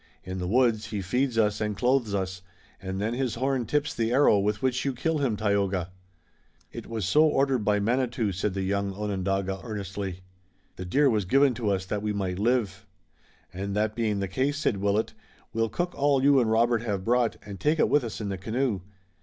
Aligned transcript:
"In 0.23 0.39
the 0.39 0.47
woods 0.47 0.87
he 0.87 1.03
feeds 1.03 1.37
us 1.37 1.61
and 1.61 1.77
clothes 1.77 2.15
us, 2.15 2.41
and 2.81 2.99
then 2.99 3.13
his 3.13 3.35
horn 3.35 3.67
tips 3.67 3.93
the 3.93 4.11
arrow 4.11 4.39
with 4.39 4.63
which 4.63 4.83
you 4.83 4.93
kill 4.93 5.19
him, 5.19 5.37
Tayoga." 5.37 5.91
"It 6.71 6.87
was 6.87 7.05
so 7.05 7.21
ordered 7.23 7.63
by 7.63 7.79
Manitou," 7.79 8.31
said 8.31 8.55
the 8.55 8.63
young 8.63 8.95
Onondaga, 8.95 9.59
earnestly. 9.63 10.21
"The 10.77 10.85
deer 10.85 11.07
was 11.07 11.25
given 11.25 11.53
to 11.53 11.69
us 11.69 11.85
that 11.85 12.01
we 12.01 12.13
might 12.13 12.39
live." 12.39 12.87
"And 13.53 13.75
that 13.75 13.93
being 13.93 14.19
the 14.21 14.27
case," 14.27 14.57
said 14.57 14.77
Willet, 14.77 15.13
"we'll 15.53 15.69
cook 15.69 15.93
all 15.93 16.23
you 16.23 16.39
and 16.39 16.49
Robert 16.49 16.81
have 16.81 17.05
brought 17.05 17.35
and 17.45 17.59
take 17.59 17.77
it 17.77 17.87
with 17.87 18.03
us 18.03 18.19
in 18.19 18.29
the 18.29 18.39
canoe. 18.39 18.81